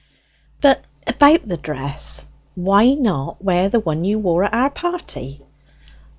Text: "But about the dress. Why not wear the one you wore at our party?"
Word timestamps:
"But 0.61 0.83
about 1.05 1.47
the 1.47 1.57
dress. 1.57 2.27
Why 2.55 2.95
not 2.95 3.43
wear 3.43 3.69
the 3.69 3.79
one 3.79 4.03
you 4.03 4.17
wore 4.17 4.43
at 4.45 4.53
our 4.55 4.71
party?" 4.71 5.43